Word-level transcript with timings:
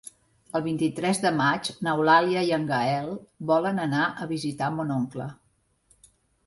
El 0.59 0.61
vint-i-tres 0.67 1.19
de 1.25 1.31
maig 1.41 1.69
n'Eulàlia 1.87 2.43
i 2.49 2.55
en 2.57 2.65
Gaël 2.73 3.13
volen 3.53 3.85
anar 3.87 4.09
a 4.25 4.29
visitar 4.35 4.75
mon 4.81 4.97
oncle. 5.01 5.31